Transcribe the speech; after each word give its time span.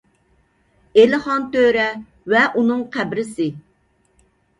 ئېلىخان 1.01 1.43
تۆرە 1.55 1.83
ۋە 2.33 2.41
ئۇنىڭ 2.61 2.81
قەبرىسى 2.97 3.47